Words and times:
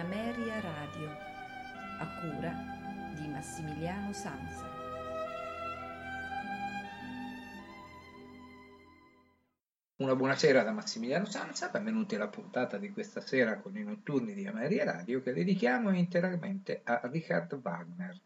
Ameria 0.00 0.58
Radio, 0.60 1.10
a 1.98 2.20
cura 2.22 2.54
di 3.16 3.28
Massimiliano 3.28 4.14
Sanza. 4.14 4.66
Una 9.96 10.16
buonasera 10.16 10.62
da 10.62 10.72
Massimiliano 10.72 11.26
Sanza, 11.26 11.68
benvenuti 11.68 12.14
alla 12.14 12.28
puntata 12.28 12.78
di 12.78 12.90
questa 12.90 13.20
sera 13.20 13.58
con 13.58 13.76
i 13.76 13.84
notturni 13.84 14.32
di 14.32 14.46
Ameria 14.46 14.84
Radio 14.84 15.20
che 15.20 15.34
dedichiamo 15.34 15.94
interamente 15.94 16.80
a 16.82 17.02
Richard 17.04 17.60
Wagner. 17.62 18.18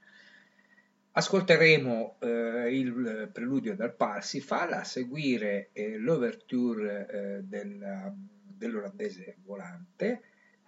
Ascolteremo 1.10 2.18
eh, 2.20 2.78
il 2.78 3.30
preludio 3.32 3.74
dal 3.74 3.96
Parsifal, 3.96 4.74
a 4.74 4.84
seguire 4.84 5.70
eh, 5.72 5.98
l'ouverture 5.98 7.08
eh, 7.08 7.42
del, 7.42 8.14
dell'olandese 8.46 9.38
volante, 9.42 10.22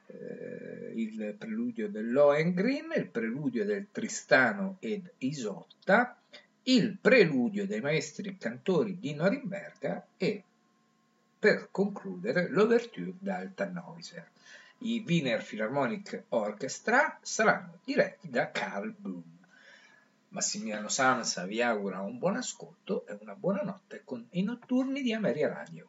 eh, 0.07 0.93
il 0.95 1.35
preludio 1.39 1.89
del 1.89 2.11
Lohengrin, 2.11 2.93
il 2.97 3.09
preludio 3.09 3.65
del 3.65 3.89
Tristano 3.91 4.77
ed 4.81 5.11
Isotta, 5.19 6.19
il 6.65 6.97
preludio 7.01 7.67
dei 7.67 7.81
maestri 7.81 8.37
cantori 8.39 8.99
di 8.99 9.15
Norimberga 9.15 10.07
e 10.17 10.43
per 11.39 11.69
concludere 11.71 12.49
l'ouverture 12.49 13.13
dal 13.19 13.55
Tannhäuser. 13.55 14.29
I 14.79 15.03
Wiener 15.07 15.43
Philharmonic 15.43 16.25
Orchestra 16.31 17.19
saranno 17.23 17.79
diretti 17.85 18.29
da 18.29 18.51
Carl 18.51 18.93
Boom. 18.97 19.23
Massimiliano 20.31 20.89
Sansa 20.89 21.47
vi 21.47 21.63
augura 21.63 22.01
un 22.01 22.19
buon 22.19 22.37
ascolto 22.37 23.07
e 23.07 23.17
una 23.21 23.35
buona 23.35 23.63
notte 23.63 24.03
con 24.05 24.27
i 24.31 24.43
notturni 24.43 25.03
di 25.03 25.13
Ameria 25.13 25.49
Radio. 25.49 25.89